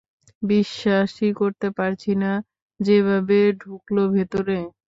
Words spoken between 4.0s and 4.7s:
ভেতরে!